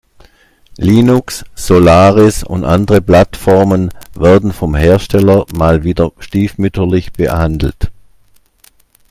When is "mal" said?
5.53-5.83